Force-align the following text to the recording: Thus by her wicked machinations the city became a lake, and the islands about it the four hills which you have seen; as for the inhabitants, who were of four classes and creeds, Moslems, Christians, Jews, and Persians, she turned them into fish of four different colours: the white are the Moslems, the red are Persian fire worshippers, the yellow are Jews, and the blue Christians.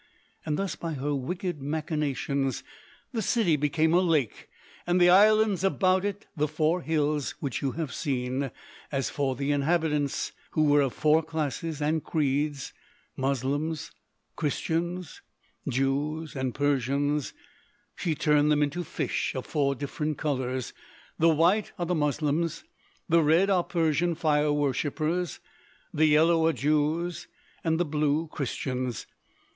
Thus 0.47 0.75
by 0.75 0.93
her 0.93 1.13
wicked 1.13 1.61
machinations 1.61 2.63
the 3.13 3.21
city 3.21 3.55
became 3.55 3.93
a 3.93 3.99
lake, 4.01 4.49
and 4.87 4.99
the 4.99 5.11
islands 5.11 5.63
about 5.63 6.03
it 6.03 6.25
the 6.35 6.47
four 6.47 6.81
hills 6.81 7.35
which 7.39 7.61
you 7.61 7.73
have 7.73 7.93
seen; 7.93 8.49
as 8.91 9.11
for 9.11 9.35
the 9.35 9.51
inhabitants, 9.51 10.31
who 10.53 10.63
were 10.63 10.81
of 10.81 10.93
four 10.93 11.21
classes 11.21 11.83
and 11.83 12.03
creeds, 12.03 12.73
Moslems, 13.15 13.91
Christians, 14.35 15.21
Jews, 15.69 16.35
and 16.35 16.55
Persians, 16.55 17.33
she 17.95 18.15
turned 18.15 18.51
them 18.51 18.63
into 18.63 18.83
fish 18.83 19.35
of 19.35 19.45
four 19.45 19.75
different 19.75 20.17
colours: 20.17 20.73
the 21.19 21.29
white 21.29 21.73
are 21.77 21.85
the 21.85 21.93
Moslems, 21.93 22.63
the 23.07 23.21
red 23.21 23.51
are 23.51 23.63
Persian 23.63 24.15
fire 24.15 24.51
worshippers, 24.51 25.39
the 25.93 26.07
yellow 26.07 26.47
are 26.47 26.53
Jews, 26.53 27.27
and 27.63 27.79
the 27.79 27.85
blue 27.85 28.27
Christians. 28.29 29.05